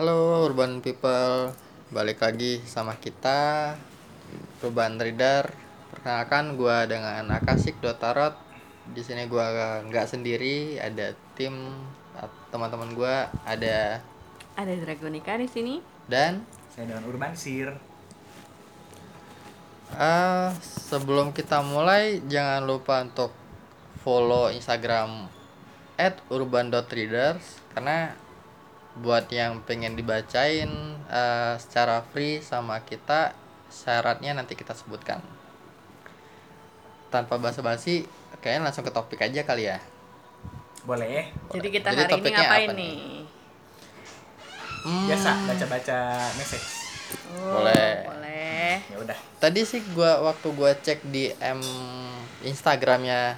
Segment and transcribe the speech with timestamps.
[0.00, 1.52] Halo Urban People,
[1.92, 3.76] balik lagi sama kita
[4.64, 5.52] Urban Reader.
[5.92, 8.32] Perkenalkan gua dengan Akasik Dotarot.
[8.96, 11.52] Di sini gua nggak sendiri, ada tim
[12.16, 14.00] uh, teman-teman gua, ada
[14.56, 15.84] Ada Dragonika di sini.
[16.08, 17.76] dan Saya dengan Urban Sir.
[20.00, 23.36] eh, sebelum kita mulai jangan lupa untuk
[24.00, 25.28] follow Instagram
[26.32, 28.16] @urban.readers karena
[28.98, 30.70] buat yang pengen dibacain
[31.06, 33.32] eh, secara free sama kita
[33.70, 35.22] syaratnya nanti kita sebutkan
[37.10, 38.06] tanpa basa-basi
[38.38, 39.78] kayaknya langsung ke topik aja kali ya
[40.80, 41.28] Boleh.
[41.52, 42.96] Jadi kita Jadi hari ini topiknya ngapain apa nih?
[44.80, 45.98] Hmm, Biasa baca-baca
[46.40, 46.66] message.
[47.36, 47.92] Oh, Boleh.
[48.08, 48.72] Boleh.
[48.88, 49.18] Ya udah.
[49.36, 51.60] tadi sih gua waktu gua cek di M
[52.40, 53.36] Instagramnya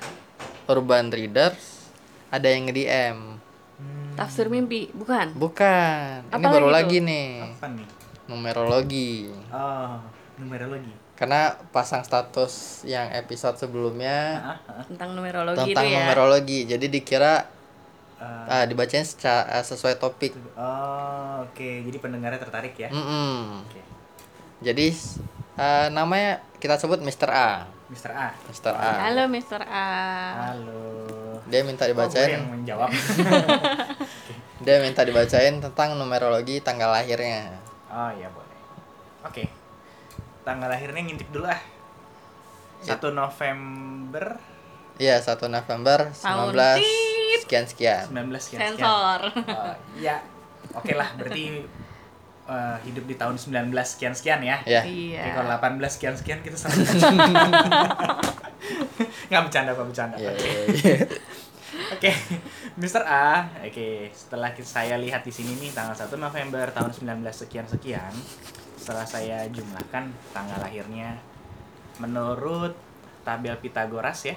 [0.70, 1.90] Urban Readers
[2.30, 3.51] ada yang nge-DM Hmm,
[4.12, 5.32] Tafsir mimpi, bukan?
[5.32, 7.86] bukan ini Apa baru lagi lagi nih apa nih?
[8.24, 9.12] numerologi
[9.48, 9.98] Oh,
[10.36, 10.92] numerologi.
[11.12, 15.98] karena pasang status yang episode sebelumnya Ah, ah, Tentang numerologi tentang itu ya.
[16.02, 17.34] numerologi jadi dikira
[18.16, 18.46] ah.
[18.52, 21.68] ah, dibacain secara sesuai topik Oh, oke.
[21.82, 22.88] Jadi pendengarnya tertarik ya.
[22.88, 23.62] Mm-mm.
[23.62, 23.80] Oke.
[24.60, 24.86] jadi
[25.54, 27.28] eh, namanya kita sebut Mr.
[27.28, 27.50] A
[27.88, 28.08] Mr.
[28.08, 28.28] A.
[28.46, 28.72] Mr.
[28.72, 29.60] A Halo Mr.
[29.60, 29.88] A.
[30.48, 30.80] Halo.
[31.44, 32.88] dia minta Oh, gue dibacain yang menjawab.
[34.62, 37.58] dia minta dibacain tentang numerologi tanggal lahirnya
[37.92, 38.58] oh, iya boleh.
[39.22, 39.46] Oke.
[40.42, 41.62] Tanggal lahirnya ngintip dulu ah.
[42.82, 44.42] 1 November
[44.98, 47.40] iya 1 November Tahun 19 tit.
[47.46, 48.60] sekian sekian 19 sekian sekian.
[48.74, 49.20] Sensor.
[49.46, 50.18] Oh, ya.
[50.74, 51.62] Oke lah, berarti
[52.46, 54.58] eh, hidup di tahun 19 sekian sekian ya.
[54.66, 55.22] ya Iya.
[55.22, 56.74] Oke, kalau 18 sekian sekian kita sama.
[59.30, 60.16] Nggak bercanda kok bercanda.
[60.18, 60.50] Iya, Oke.
[60.74, 60.96] iya,
[62.02, 62.10] Oke,
[62.82, 63.06] Mr.
[63.06, 63.46] A.
[63.62, 68.10] Oke, setelah saya lihat di sini nih tanggal 1 November tahun 19 sekian sekian,
[68.74, 71.14] setelah saya jumlahkan tanggal lahirnya
[72.02, 72.74] menurut
[73.22, 74.34] tabel Pitagoras ya.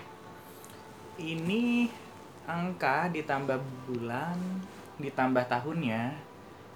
[1.18, 1.90] Ini
[2.46, 3.58] angka ditambah
[3.90, 4.38] bulan
[5.02, 6.14] ditambah tahunnya.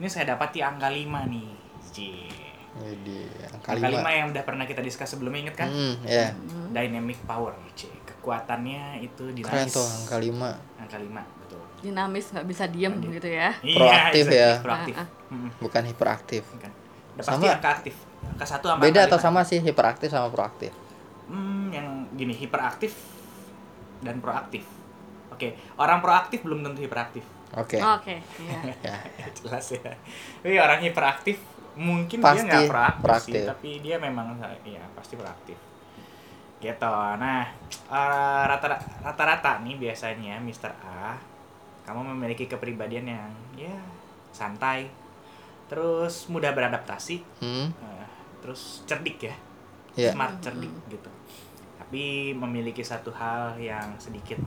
[0.01, 1.51] Ini saya dapat di angka 5 nih.
[1.93, 2.33] Cie.
[2.81, 5.69] jadi angka Angka 5 lima yang udah pernah kita discuss sebelumnya inget kan?
[5.69, 6.33] Hmm, ya
[6.73, 7.93] Dynamic power, cie.
[8.19, 9.47] Kekuatannya itu dinamis.
[9.47, 11.07] keren tuh angka lima Angka 5,
[11.39, 11.61] betul.
[11.79, 13.49] Dinamis nggak bisa diem gitu ya.
[13.55, 14.51] Proaktif exactly, ya.
[14.59, 14.93] Proaktif.
[14.93, 16.71] Ah, Mm-mm, bukan hiperaktif kan.
[17.15, 17.55] Udah pasti Sama.
[17.55, 17.95] angka aktif.
[18.21, 20.71] Angka 1 sama beda atau sama sih hiperaktif sama proaktif
[21.25, 22.91] Hmm, yang gini, hiperaktif
[23.99, 24.65] dan proaktif.
[25.29, 27.21] Oke, orang proaktif belum tentu hiperaktif.
[27.51, 28.59] oke Oke, iya.
[29.15, 29.93] ya Jelas ya.
[30.41, 31.37] Tapi orang hiperaktif
[31.75, 33.33] mungkin Pasti dia nggak proaktif, proaktif.
[33.35, 35.55] sih, tapi dia memang ya pasti proaktif.
[36.59, 36.91] Gitu.
[37.15, 37.47] Nah,
[37.87, 40.71] eh, rata- rata-rata nih biasanya Mr.
[40.77, 41.15] A
[41.81, 43.73] kamu memiliki kepribadian yang ya
[44.29, 44.85] santai,
[45.65, 48.07] terus mudah beradaptasi, hmm eh,
[48.39, 49.35] terus cerdik ya,
[49.97, 51.09] ya smart cerdik gitu.
[51.75, 54.37] Tapi memiliki satu hal yang sedikit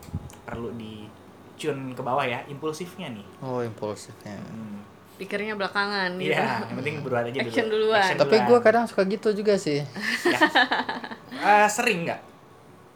[0.43, 1.09] perlu di
[1.55, 3.27] tune ke bawah ya, impulsifnya nih.
[3.41, 4.79] oh impulsifnya Hmm.
[5.13, 6.31] Pikirnya belakangan gitu.
[6.31, 7.47] Iya, yang penting berbuat aja dulu.
[7.47, 8.11] Action duluan.
[8.17, 9.83] tapi gue kadang suka gitu juga sih
[10.25, 10.39] Ya.
[11.43, 12.21] Eh, sering nggak?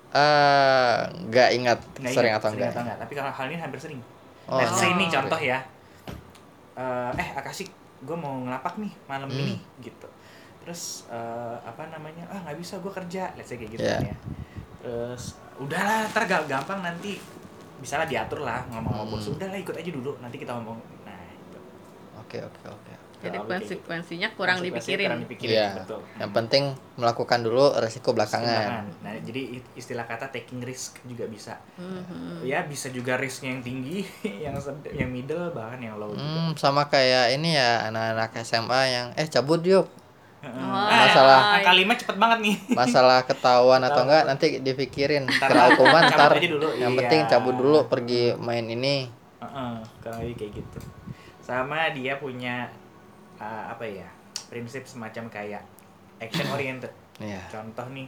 [0.09, 0.97] eh
[1.29, 2.99] nggak ingat Nggak sering ingat, atau enggak atau enggak?
[2.99, 4.01] Tapi kalau hal ini hampir sering.
[4.47, 5.15] Oh, Let's say oh, nih oke.
[5.15, 5.59] contoh ya.
[6.73, 7.69] Eh, eh Akasik,
[8.01, 9.37] gue mau ngelapak nih malam Hmm.
[9.37, 10.09] ini gitu.
[10.59, 12.25] Terus eh, apa namanya?
[12.27, 13.35] Ah nggak bisa gue kerja.
[13.35, 13.99] Let's say kayak gitu Iya.
[13.99, 14.17] kan ya.
[14.79, 15.23] Terus
[15.59, 17.19] udahlah, ntar ga- gampang nanti
[17.77, 19.13] bisa lah diatur lah ngomong sama Hmm.
[19.13, 19.27] bos.
[19.29, 20.79] Udahlah ikut aja dulu, nanti kita ngomong.
[21.03, 21.59] Nah, itu.
[22.17, 23.49] oke oke oke Jadi gitu.
[23.49, 25.09] konsekuensinya kurang dipikirin.
[25.09, 25.69] Kurang dipikirin, Iya.
[25.81, 26.01] betul.
[26.21, 26.65] yang penting
[26.97, 31.57] melakukan dulu resiko belakangan Nah, jadi istilah kata taking risk juga bisa.
[31.81, 32.45] Mhm.
[32.45, 34.05] ya bisa juga risknya yang tinggi
[34.45, 34.55] yang
[34.93, 39.27] yang middle bahkan yang low juga Hmm, sama kayak ini ya anak-anak SMA yang eh
[39.27, 39.89] cabut yuk
[40.45, 40.53] Heeh.
[40.63, 40.87] Wah.
[40.87, 41.39] Ah, Masalah.
[41.59, 46.37] angka lima cepet banget nih masalah ketahuan atau enggak nanti dipikirin kena hukuman ntar
[46.77, 46.99] yang iya.
[47.03, 49.09] penting cabut dulu pergi main ini
[50.05, 50.79] lebih kayak gitu
[51.43, 52.67] sama dia punya
[53.37, 54.09] uh, apa ya
[54.47, 55.63] prinsip semacam kayak
[56.19, 57.41] action oriented Iya.
[57.49, 58.05] contoh nih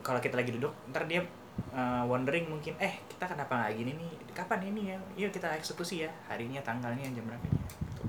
[0.00, 1.22] kalau kita lagi duduk ntar dia
[1.70, 6.02] uh, wondering mungkin eh kita kenapa nggak gini nih kapan ini ya yuk kita eksekusi
[6.02, 8.02] ya harinya tanggalnya jam berapa gitu.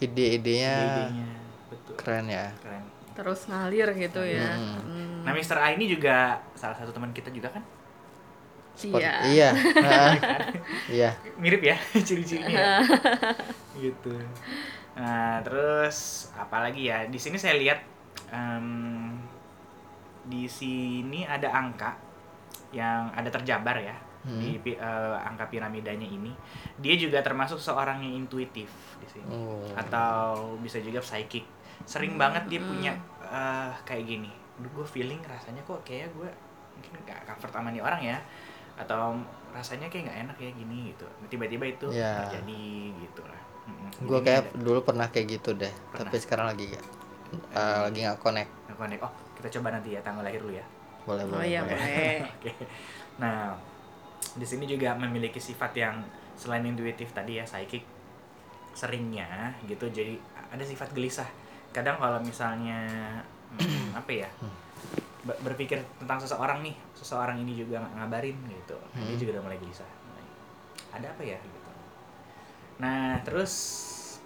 [0.00, 1.28] ide-idenya Ide-idenya
[1.68, 2.84] betul keren ya keren
[3.14, 4.46] Terus ngalir gitu ya.
[4.54, 4.78] Hmm.
[4.78, 5.26] Hmm.
[5.26, 5.58] Nah, Mr.
[5.58, 7.66] A ini juga salah satu teman kita juga kan?
[8.78, 9.14] Seperti- Iya.
[9.26, 9.48] iya
[9.82, 10.14] Nah,
[10.86, 11.74] iya Mirip ya
[12.06, 12.78] ciri-cirinya.
[13.74, 14.14] gitu.
[14.98, 15.96] Nah, terus
[16.34, 17.06] apalagi ya?
[17.06, 17.78] Di sini saya lihat
[18.28, 19.14] em,
[20.24, 21.94] di sini ada angka
[22.70, 23.96] yang ada terjabar ya.
[24.28, 26.34] di pi- eh, angka piramidanya ini
[26.76, 28.68] dia juga termasuk seorang yang intuitif
[28.98, 29.62] di sini Oh.
[29.72, 31.46] atau bisa juga psychic
[31.86, 32.92] sering banget dia punya
[33.24, 34.28] eh, kayak gini
[34.58, 36.28] gue feeling rasanya kok kayak gue
[36.74, 38.18] mungkin gak comfort sama nih orang ya
[38.76, 39.16] atau
[39.48, 42.20] rasanya kayak nggak enak ya gini gitu tiba-tiba itu Ya.
[42.20, 42.64] terjadi
[43.00, 43.90] gitu lah Mm-mm.
[44.02, 46.08] gue kayak ada- dulu pernah kayak gitu deh Pernah.
[46.08, 46.84] tapi sekarang lagi gak
[47.52, 49.00] eh, lagi nggak connect Nggak connect.
[49.02, 50.64] oh kita coba nanti ya tanggal lahir lu ya
[51.04, 51.76] boleh Oh boleh iya boleh.
[51.78, 52.16] boleh.
[52.34, 52.52] Oke.
[53.18, 53.56] Nah,
[54.34, 56.04] di sini juga memiliki sifat yang
[56.34, 57.80] selain intuitif tadi ya psychic
[58.72, 59.26] seringnya
[59.64, 60.14] gitu jadi
[60.48, 61.26] ada sifat gelisah.
[61.70, 62.78] Kadang kalau misalnya
[63.52, 64.28] hmm, apa ya?
[65.20, 68.76] ber- berpikir tentang seseorang nih, seseorang ini juga ng- ngabarin gitu.
[68.94, 69.18] Dia Hmm.
[69.18, 69.88] juga udah mulai gelisah.
[70.90, 71.67] Ada apa ya gitu.
[72.78, 73.52] Nah, terus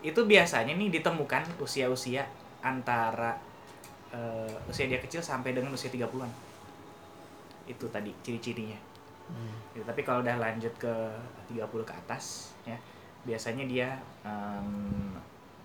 [0.03, 2.27] itu biasanya nih ditemukan usia-usia
[2.61, 3.39] antara
[4.13, 6.31] eh, usia dia kecil sampai dengan usia 30-an
[7.67, 8.77] itu tadi ciri-cirinya.
[9.31, 9.55] Hmm.
[9.73, 10.95] Gitu, tapi kalau udah lanjut ke
[11.49, 12.77] 30 ke atas ya
[13.23, 13.89] biasanya dia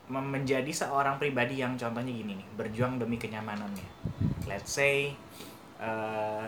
[0.07, 3.89] mem- menjadi seorang pribadi yang contohnya gini nih berjuang demi kenyamanannya.
[4.47, 5.11] Let's say
[5.81, 6.45] eh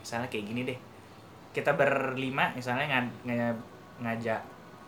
[0.00, 0.78] misalnya kayak gini deh.
[1.54, 3.60] Kita berlima misalnya nga-
[4.02, 4.40] ngajak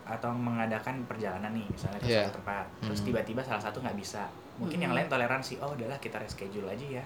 [0.09, 2.23] atau mengadakan perjalanan nih misalnya ke Iya.
[2.23, 3.07] suatu tempat terus Hmm.
[3.07, 4.23] tiba-tiba salah satu nggak bisa
[4.55, 4.97] mungkin yang Hmm.
[4.97, 7.05] lain toleransi oh udahlah kita reschedule aja ya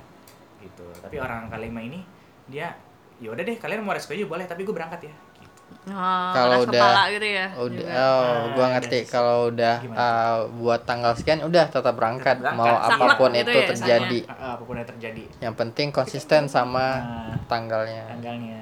[0.59, 2.05] gitu tapi orang kalima ini
[2.45, 2.69] dia
[3.17, 5.49] ya udah deh kalian mau reschedule boleh tapi gue berangkat ya gitu.
[5.87, 7.47] Oh, Kalau udah- kepala gitu ya.
[7.49, 7.95] Udah, juga.
[7.95, 12.53] oh, Nah, gua ngerti ada- kalau udah uh, buat tanggal sekian udah tetap berangkat, Tetap
[12.53, 12.91] mau berangkat.
[12.91, 14.19] Saklek apa pun gitu itu ya, terjadi.
[14.27, 18.03] Apa pun yang terjadi Yang penting konsisten sama Nah, tanggalnya.
[18.05, 18.59] tanggalnya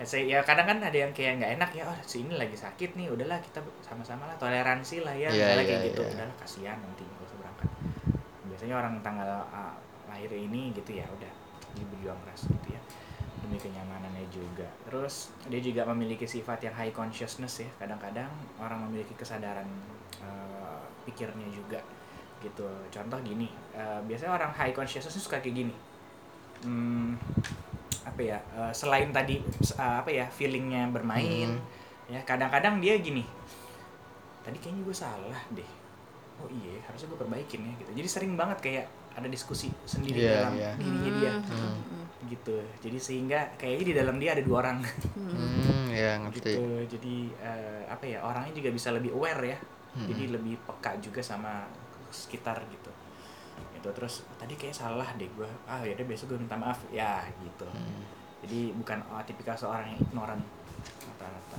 [0.00, 2.56] Let's say, ya kadang kan ada yang kayak nggak enak ya oh si ini lagi
[2.56, 6.00] sakit nih udahlah kita sama-sama lah toleransi lah ya Iya, misalnya iya, kayak gitu.
[6.00, 6.12] iya.
[6.16, 7.68] udahlah kasihan nanti nggak usah berangkat.
[8.48, 9.76] Biasanya orang tanggal ah,
[10.08, 11.32] lahir ini gitu ya udah
[11.76, 12.80] dia berjuang keras gitu ya
[13.44, 14.64] demi kenyamanannya juga.
[14.88, 19.68] Terus dia juga memiliki sifat yang high consciousness ya kadang-kadang orang memiliki kesadaran
[20.24, 21.84] eh, pikirnya juga
[22.40, 22.64] gitu.
[22.88, 25.74] Contoh gini eh, biasanya orang high consciousness suka kayak gini
[26.64, 27.16] hmm,
[28.02, 31.62] apa ya eh, selain tadi eh, apa ya feelingnya bermain Hmm.
[32.08, 33.22] ya kadang-kadang dia gini
[34.40, 35.70] tadi kayaknya gue salah deh
[36.40, 40.32] oh iya harusnya gue perbaikin ya gitu jadi sering banget kayak ada diskusi sendiri Iya,
[40.40, 40.70] dalam iya.
[40.74, 41.78] dirinya dia Hmm.
[42.26, 44.78] gitu jadi sehingga kayaknya di dalam dia ada dua orang
[45.14, 46.56] Hmm, ya ngerti.
[46.56, 49.58] gitu jadi eh, apa ya orangnya juga bisa lebih aware ya
[49.90, 50.06] Hmm.
[50.06, 51.66] jadi lebih peka juga sama
[52.08, 52.90] sekitar gitu
[53.80, 56.76] itu terus tadi kayak salah deh gue ah ya udah besok gue minta maaf.
[56.92, 57.64] Ya gitu.
[57.64, 58.04] Hmm.
[58.44, 60.40] jadi bukan oh, tipikal seorang yang ignoran
[61.08, 61.58] rata-rata.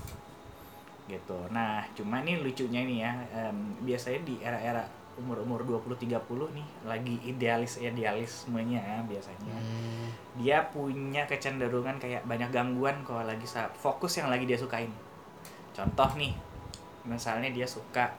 [1.10, 1.40] Gitu.
[1.50, 4.86] Nah cuma nih lucunya nih ya em, biasanya di era-era
[5.20, 6.18] umur-umur 20-30
[6.56, 9.56] nih lagi idealis idealismenya ya biasanya.
[9.58, 10.08] Hmm.
[10.40, 13.44] dia punya kecenderungan kayak banyak gangguan kalau lagi
[13.76, 14.94] fokus yang lagi dia sukain.
[15.74, 16.38] Contoh nih
[17.02, 18.14] misalnya dia suka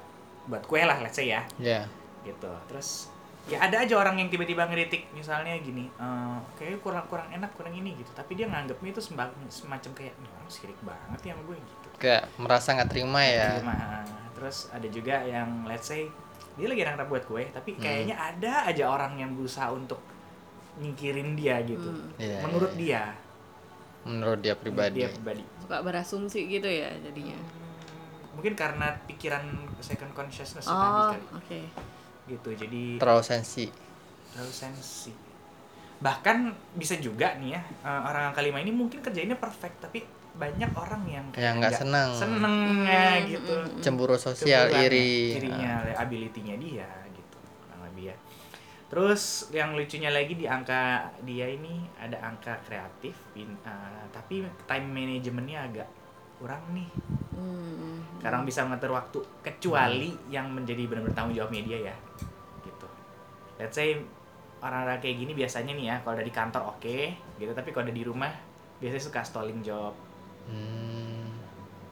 [0.50, 1.46] buat kue lah let's say ya.
[1.62, 1.86] Ya.
[2.26, 2.50] gitu.
[2.70, 3.11] Terus
[3.44, 7.72] ya ada aja orang yang tiba-tiba ngeritik misalnya gini eh kayak kurang kurang enak kurang
[7.72, 9.02] ini gitu tapi dia nganggapnya itu
[9.50, 13.50] semacam kayak "Ini orang sirik banget ya sama gue gitu Kayak merasa nggak terima ya.
[13.58, 13.78] Terima.
[14.32, 16.06] terus ada juga yang let's say
[16.52, 17.80] dia lagi enak buat kue tapi Hmm.
[17.80, 20.02] kayaknya ada aja orang yang berusaha untuk
[20.74, 22.10] nyingkirin dia gitu Hmm.
[22.16, 22.78] Iya, menurut iya.
[22.78, 23.02] dia
[24.02, 24.98] Menurut dia menurut pribadi.
[24.98, 27.38] dia pribadi Suka berasumsi gitu ya jadinya.
[27.38, 29.46] Hmm, mungkin karena pikiran
[29.78, 31.60] second consciousness tadi Oh, kali oke.
[32.24, 33.66] Gitu jadi Terlalu sensi.
[34.32, 35.12] terlalu sensi
[36.02, 40.02] bahkan bisa juga nih ya eh, orang kelima ini mungkin kerjainnya perfect tapi
[40.32, 42.10] banyak orang yang Yang nggak senang.
[42.10, 43.82] senengnya Hmm, gitu hmm, hmm.
[43.84, 45.10] Cemburu sosial, Cemburuannya, iri.
[45.36, 48.16] irinya ability-nya dia gitu kurang lebih ya
[48.88, 54.86] terus yang lucunya lagi di angka dia ini ada angka kreatif pin- eh, tapi time
[54.88, 55.88] manajemennya agak
[56.36, 56.88] kurang nih
[57.32, 58.04] Hmm.
[58.20, 62.11] sekarang bisa mengatur waktu kecuali yang menjadi benar-benar tanggung jawabnya dia ya gitu
[63.62, 63.94] let's say
[64.58, 66.98] orang-orang kayak gini biasanya nih ya kalau ada di kantor oke
[67.36, 68.30] gitu tapi kalau ada di rumah
[68.78, 69.94] biasanya suka stalling job
[70.42, 71.30] Hmm.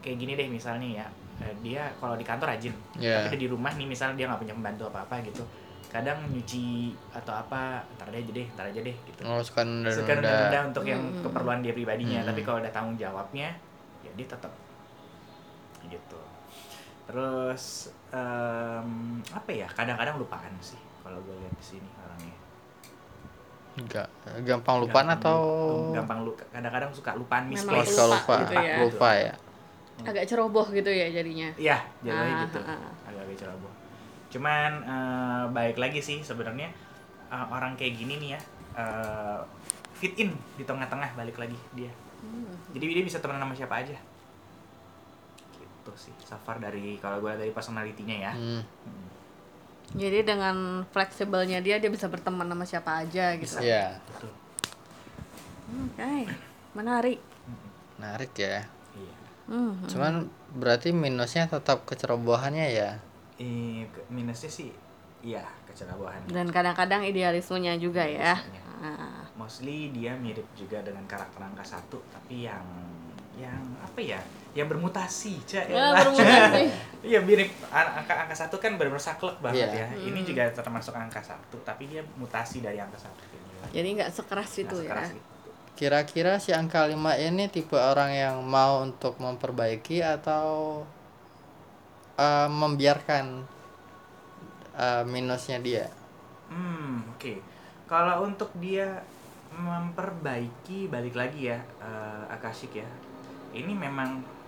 [0.00, 1.06] kayak gini deh misalnya ya
[1.40, 3.22] eh, dia kalau di kantor rajin Ya.
[3.22, 5.46] tapi di rumah nih misalnya dia nggak punya pembantu apa apa gitu
[5.86, 10.14] kadang nyuci atau apa ntar aja deh ntar aja deh gitu Oh, suka nunda suka
[10.16, 11.22] nunda untuk yang Hmm.
[11.22, 12.28] keperluan dia pribadinya Hmm.
[12.28, 13.54] tapi kalau ada tanggung jawabnya
[14.02, 14.50] ya dia tetap
[15.84, 16.18] gitu
[17.06, 18.90] terus em,
[19.26, 22.36] apa ya kadang-kadang lupaan sih kalau gue lihat di sini orangnya
[23.72, 24.08] Enggak.
[24.42, 25.38] Gampang lupaan Gampang atau
[25.70, 28.34] lu- gampang lu kadang-kadang suka lupaan Oh, misplace suka lupa lupa.
[28.42, 28.76] gitu ya.
[28.78, 29.32] Lupa ya.
[30.00, 31.48] Agak ceroboh gitu ya jadinya.
[31.54, 32.58] Iya, jadinya Ah, gitu.
[32.58, 32.92] ah, ah.
[33.06, 33.72] Agak agak ceroboh.
[34.28, 36.68] Cuman eh, baik lagi sih sebenarnya
[37.28, 38.40] eh, orang kayak gini nih ya
[38.76, 39.38] eh,
[39.92, 41.92] fit in di tengah-tengah balik lagi dia.
[42.70, 43.96] jadi dia bisa temenan sama siapa aja
[45.50, 48.60] gitu sih so far dari kalau gue dari personalitinya ya Hmm,
[49.90, 53.58] Jadi dengan fleksibelnya dia dia bisa berteman sama siapa aja gitu.
[53.58, 54.30] Iya, betul
[55.70, 56.26] Oke,
[56.72, 57.18] menarik.
[57.96, 58.62] menarik ya.
[58.94, 59.14] iya
[59.46, 59.74] Hmm.
[59.86, 62.90] Cuman berarti minusnya tetap kecerobohannya ya.
[63.36, 64.70] Eh, ke- minusnya sih
[65.20, 68.38] iya kecerobohan Dan kadang-kadang idealismenya juga ya.
[68.38, 68.62] Idealismenya.
[68.80, 69.20] Ah.
[69.36, 72.64] mostly dia mirip juga dengan karakter angka satu tapi yang
[73.40, 74.20] yang apa ya
[74.52, 76.64] yang bermutasi cak Ya, bermutasi.
[77.08, 79.86] iya mirip An- angka angka satu kan benar-benar saklek banget Iya.
[79.88, 83.22] ya ini juga termasuk angka satu tapi dia mutasi dari angka satu
[83.70, 84.90] Jadi nggak sekeras itu ya.
[84.90, 85.22] Sekeras itu.
[85.70, 90.82] Kira-kira si angka 5 ini tipe orang yang mau untuk memperbaiki atau
[92.18, 93.46] eh, membiarkan
[94.76, 95.86] eh, minusnya dia.
[96.50, 97.38] Hmm, oke.
[97.86, 99.00] Kalau untuk dia
[99.50, 102.88] memperbaiki balik lagi ya eh, Akashic ya.
[103.52, 104.38] Ini memang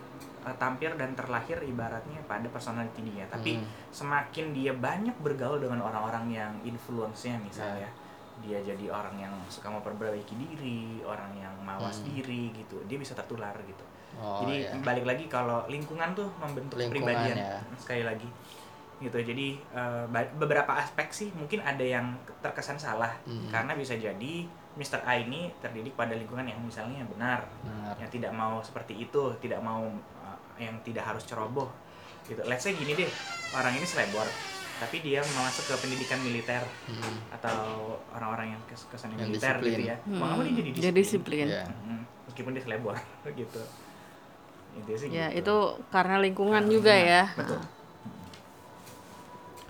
[0.43, 3.23] eh, tampil dan terlahir ibaratnya pada personality dia.
[3.27, 3.67] Tapi Hmm.
[3.89, 7.87] semakin dia banyak bergaul dengan orang-orang yang influence-nya misalnya
[8.41, 12.11] dia jadi orang yang suka memperbaiki diri, orang yang mawas Hmm.
[12.11, 12.83] diri gitu.
[12.85, 13.87] Dia bisa tertular gitu.
[14.13, 14.75] Oh, Jadi iya.
[14.77, 17.59] balik lagi kalau lingkungan tuh membentuk Lingkungan, kepribadian ya.
[17.79, 18.29] sekali lagi
[18.99, 19.19] gitu.
[19.19, 19.47] Jadi
[20.09, 23.47] ba- beberapa aspek sih mungkin ada yang terkesan salah Hmm.
[23.49, 24.35] karena bisa jadi
[24.73, 25.01] Mr.
[25.03, 27.93] A ini terdidik pada lingkungan yang misalnya benar, Benar.
[27.99, 31.69] yang tidak mau seperti itu, tidak mau uh, yang tidak harus ceroboh
[32.23, 32.41] gitu.
[32.43, 33.11] Let's say gini deh,
[33.53, 34.25] orang ini selebor,
[34.79, 37.17] tapi dia masuk ke pendidikan militer Hmm.
[37.31, 37.59] atau
[38.11, 39.69] orang-orang yang kes- kesan Yang militer disiplin.
[39.71, 39.97] gitu ya.
[39.99, 40.13] Hmm.
[40.15, 41.47] Mau nggak mau dia jadi Dia disiplin.
[41.47, 41.65] Iya.
[41.83, 42.97] Mm, meskipun dia selebor
[43.37, 43.61] gitu.
[44.73, 45.37] Itu sih Ya, gitu.
[45.37, 45.57] itu
[45.91, 47.25] karena lingkungan Karena juga lingkungan, ya.
[47.37, 47.61] Betul.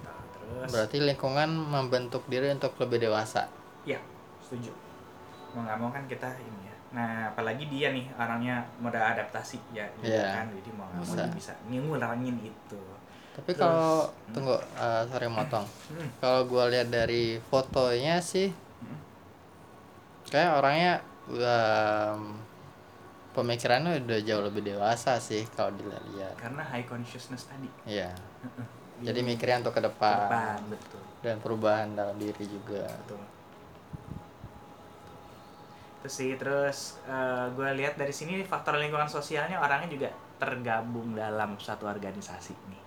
[0.01, 3.51] Nah, terus Berarti lingkungan membentuk diri untuk lebih dewasa.
[3.83, 3.99] Ya,
[4.41, 4.71] setuju.
[5.53, 6.77] Mau nggak mau kan kita ini ya.
[6.93, 10.43] Nah, apalagi dia nih orangnya mode adaptasi ya, gitu Iya.
[10.43, 10.47] kan.
[10.53, 11.25] Jadi mau nggak mau Bisa.
[11.25, 12.81] dia bisa ngulangin itu.
[13.33, 14.33] Tapi kalau hmm.
[14.37, 15.65] tunggu eh, sorry motong.
[15.65, 16.09] Hmm.
[16.21, 18.99] Kalau gua lihat dari fotonya sih Hmm.
[20.29, 20.93] kayak orangnya
[21.31, 21.63] udah
[23.33, 26.37] pemikirannya udah jauh lebih dewasa sih kalau dilihat.
[26.37, 27.69] Karena high consciousness tadi.
[27.89, 28.13] Iya.
[29.03, 31.03] Jadi mikirnya untuk ke depan, ke depan, betul.
[31.27, 32.87] dan perubahan dalam diri juga.
[33.03, 33.19] Betul.
[36.03, 36.99] Terus sih, terus
[37.55, 40.11] gue lihat dari sini faktor lingkungan sosialnya orangnya juga
[40.43, 42.83] tergabung dalam satu organisasi nih.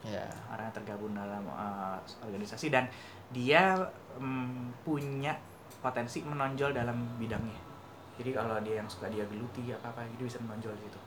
[0.00, 0.24] Iya.
[0.48, 2.88] orang yang tergabung dalam uh, organisasi dan
[3.36, 3.76] dia
[4.16, 5.36] mm, punya
[5.84, 7.60] potensi menonjol dalam bidangnya.
[8.16, 11.00] Jadi kalau dia yang suka dia geluti apa apa dia bisa menonjol gitu.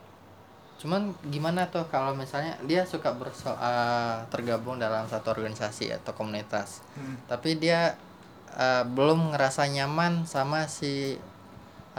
[0.78, 6.82] Cuman gimana tuh kalau misalnya dia suka berso eh, tergabung dalam satu organisasi atau komunitas,
[7.30, 7.94] tapi dia
[8.56, 11.18] eh, belum ngerasa nyaman sama si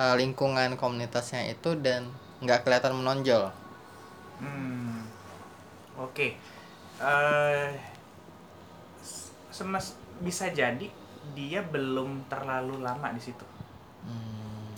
[0.01, 2.01] eh, lingkungan komunitasnya itu dan
[2.43, 3.43] nggak kelihatan menonjol.
[4.39, 5.07] Hmm.
[5.97, 6.35] Oke.
[6.99, 7.69] Eh
[9.01, 10.87] s- semes bisa jadi
[11.33, 13.45] dia belum terlalu lama di situ.
[14.05, 14.75] Hmm,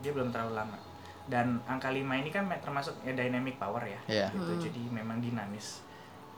[0.00, 0.78] Dia belum terlalu lama.
[1.24, 4.00] Dan angka 5 ini kan termasuk ya dynamic power ya.
[4.06, 4.26] Iya.
[4.32, 4.62] gitu Hmm.
[4.62, 5.82] jadi memang dinamis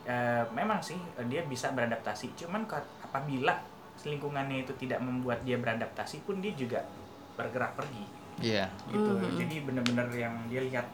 [0.06, 2.62] Eh, memang sih eh, dia bisa beradaptasi cuman
[3.02, 3.58] apabila
[3.98, 6.84] lingkungannya itu tidak membuat dia beradaptasi pun dia juga
[7.32, 8.04] bergerak pergi
[8.38, 8.68] Iya.
[8.86, 9.36] gitu Mhm.
[9.38, 10.84] jadi benar-benar yang dia lihat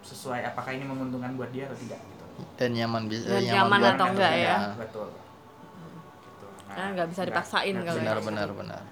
[0.00, 2.24] sesuai apakah ini menguntungkan buat dia atau tidak gitu
[2.54, 4.56] Dan nyaman bisa Dan nyaman buat- atau enggak ya?
[4.74, 5.08] betul
[6.20, 8.24] gitu Karena nggak bisa dipaksain nggak kalau bisa Benar ya.
[8.24, 8.60] benar dipaksain.
[8.60, 8.82] benar.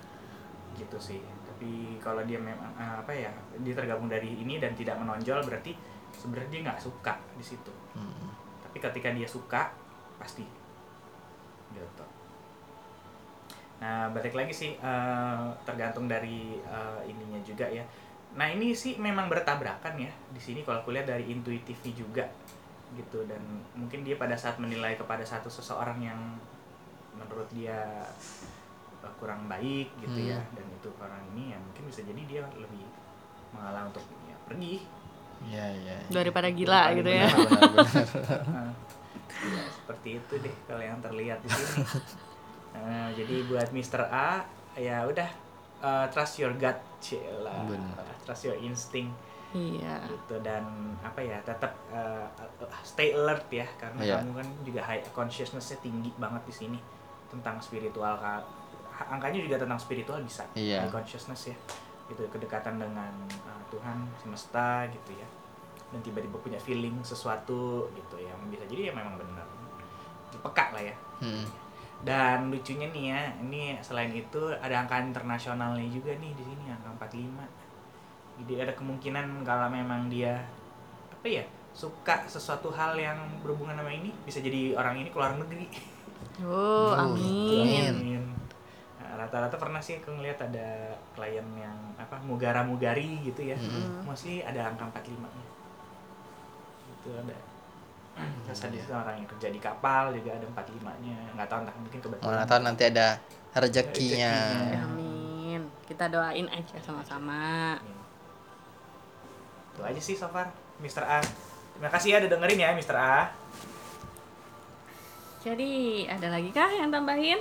[0.76, 4.94] gitu sih tapi kalau dia memang eh, apa ya dia tergabung dari ini dan tidak
[4.96, 5.72] menonjol berarti
[6.12, 8.28] sebenarnya dia nggak suka di situ Hmm.
[8.60, 9.72] tapi ketika dia suka
[10.16, 10.44] pasti
[11.72, 12.04] gitu
[13.76, 17.84] nah balik lagi sih eh, tergantung dari eh, ininya juga ya
[18.32, 22.24] nah ini sih memang bertabrakan ya di sini kalau kulihat dari intuitifnya juga
[22.94, 23.40] gitu dan
[23.72, 26.20] mungkin dia pada saat menilai kepada satu seseorang yang
[27.12, 27.80] menurut dia
[29.02, 30.30] eh, kurang baik gitu Hmm.
[30.32, 32.84] ya dan itu orang ini ya mungkin bisa jadi dia lebih
[33.52, 34.76] mengalah untuk ya pergi
[35.36, 35.96] Iya iya.
[36.00, 36.08] iya.
[36.08, 37.28] Daripada gila Paling gitu ya.
[37.28, 38.40] Benar benar benar.
[38.56, 38.72] Nah,
[39.52, 41.84] ya, seperti itu deh kalau yang terlihat di sini.
[42.78, 44.02] Nah, jadi buat Mr.
[44.06, 44.44] A
[44.76, 45.28] ya udah
[45.80, 47.64] uh, trust your gut, cila.
[48.22, 49.14] Trust your instinct
[49.54, 50.04] Iya.
[50.04, 50.66] gitu dan
[51.00, 52.28] apa ya tetap uh,
[52.82, 54.14] stay alert ya karena Iya.
[54.20, 56.78] kamu kan juga high consciousness-nya tinggi banget di sini
[57.32, 58.20] tentang spiritual
[58.92, 60.84] angkanya juga tentang spiritual bisa Iya.
[60.84, 61.56] high consciousness ya
[62.06, 63.12] gitu kedekatan dengan
[63.48, 65.24] uh, Tuhan semesta gitu ya
[65.88, 69.46] dan tiba-tiba punya feeling sesuatu gitu yang bisa jadi ya memang benar
[70.36, 71.48] peka lah ya Hmm.
[72.06, 77.10] Dan lucunya nih ya ini selain itu ada angka internasionalnya juga nih di sini angka
[77.10, 77.66] 45
[78.36, 80.38] Jadi ada kemungkinan kalau memang dia
[81.10, 81.42] apa ya
[81.74, 85.66] suka sesuatu hal yang berhubungan sama ini bisa jadi orang ini keluar negeri.
[86.40, 87.92] Oh, Oh, amin.
[87.96, 88.24] amin.
[89.00, 93.56] Nah, rata-rata pernah sih aku ngeliat ada klien yang apa mugara-mugari gitu ya.
[93.56, 94.04] Mm-mm.
[94.04, 95.46] Mostly ada angka 45 nya.
[96.92, 97.36] Itu ada.
[98.16, 101.16] Terus ada orang yang kerja di kapal juga ada 45 nya.
[101.36, 102.32] Nggak tahu entah mungkin kebetulan.
[102.32, 103.08] Mana tahu nanti ada
[103.52, 104.32] rezekinya.
[104.32, 104.80] Rezekinya.
[104.88, 105.60] Amin.
[105.84, 107.76] Kita doain aja sama-sama.
[109.76, 110.48] Itu aja sih so far,
[110.80, 111.04] Mr.
[111.04, 111.20] A.
[111.76, 112.96] Terima kasih ya udah dengerin ya Mr.
[112.96, 113.28] A.
[115.44, 117.38] Jadi, ada lagi kah yang tambahin?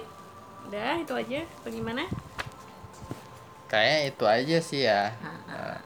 [0.68, 1.42] Udah, itu aja.
[1.64, 2.06] Bagaimana?
[3.66, 5.10] Kayaknya itu aja sih ya.
[5.24, 5.80] Ah, Nah,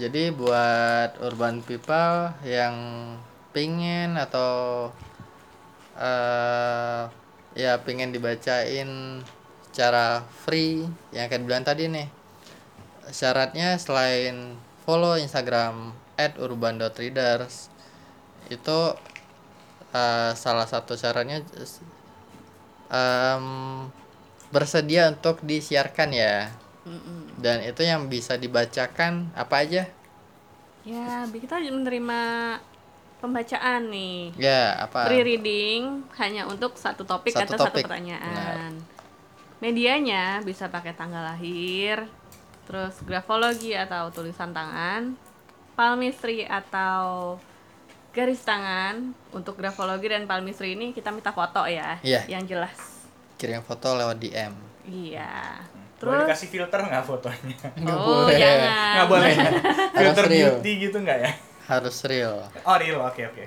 [0.00, 2.74] jadi buat urban people yang
[3.54, 4.90] pingin atau
[5.94, 7.02] eh
[7.54, 9.22] ya pingin dibacain
[9.70, 10.82] secara free
[11.14, 12.10] yang kayak bilang tadi nih.
[13.08, 17.70] Syaratnya selain follow Instagram @urban.readers
[18.50, 18.78] itu
[19.94, 21.46] eh, salah satu syaratnya
[22.90, 23.46] em,
[24.50, 26.50] bersedia untuk disiarkan ya.
[26.84, 27.40] Mm-mm.
[27.40, 29.88] dan itu yang bisa dibacakan apa aja?
[30.84, 32.20] Ya, kita menerima
[33.24, 34.36] pembacaan nih.
[34.36, 35.80] ya apa Free reading
[36.14, 37.84] hanya untuk satu topik Satu atau satu topik.
[37.84, 38.76] pertanyaan.
[39.58, 42.04] Medianya bisa pakai tanggal lahir,
[42.64, 45.16] terus grafologi atau tulisan tangan,
[45.72, 47.36] palmistry atau
[48.10, 49.16] garis tangan.
[49.30, 52.28] Untuk grafologi dan palmistry ini kita minta foto ya, Iya.
[52.28, 52.76] yang jelas.
[53.34, 54.52] kirim foto lewat DM
[54.84, 55.58] Iya.
[55.96, 57.58] Boleh Terus dikasih filter nggak fotonya?
[57.74, 58.36] Nggak oh boleh.
[58.36, 58.92] jangan.
[58.94, 59.32] Nggak boleh.
[59.32, 59.50] ya?
[59.92, 61.30] filter beauty gitu nggak ya?
[61.68, 63.44] Harus real Oh real, oke oke.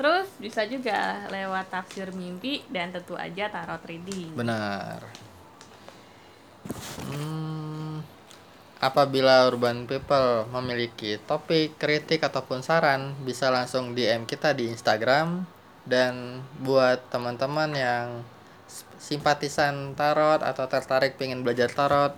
[0.00, 4.32] Terus bisa juga lewat tafsir mimpi dan tentu aja tarot reading.
[4.32, 5.04] benar
[7.08, 8.04] Hmm,
[8.78, 15.44] apabila urban people memiliki topik kritik ataupun saran bisa langsung DM kita di Instagram
[15.88, 18.06] dan buat teman-teman yang
[19.00, 22.14] simpatisan tarot atau tertarik pengen belajar tarot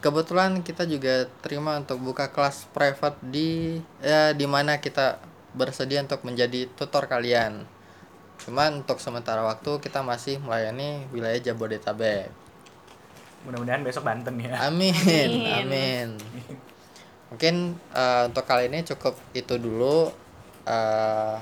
[0.00, 5.20] kebetulan kita juga terima untuk buka kelas private di ya di mana kita
[5.52, 7.64] bersedia untuk menjadi tutor kalian
[8.40, 12.32] cuman untuk sementara waktu kita masih melayani wilayah Jabodetabek
[13.40, 14.56] Mudah-mudahan besok Banten ya.
[14.64, 15.32] amin Amin.
[15.64, 16.08] amin
[17.28, 17.54] mungkin
[17.92, 20.10] eh, untuk kali ini cukup itu dulu
[20.60, 21.36] Eh,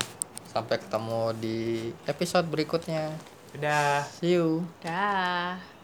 [0.49, 1.59] sampai ketemu di
[2.07, 3.13] episode berikutnya
[3.51, 4.07] Udah.
[4.07, 5.78] see you Dah.